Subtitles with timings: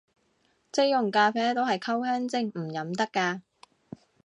[0.71, 3.43] 即溶咖啡都係溝香精，唔飲得咖